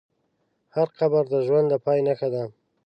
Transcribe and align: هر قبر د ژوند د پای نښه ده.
هر 0.75 0.87
قبر 0.99 1.23
د 1.33 1.35
ژوند 1.47 1.67
د 1.69 1.73
پای 1.85 1.99
نښه 2.07 2.27
ده. 2.33 2.43